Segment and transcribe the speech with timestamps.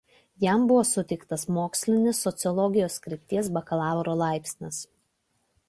[0.43, 4.85] Jam buvo suteiktas mokslinis sociologijos krypties bakalauro laipsnis.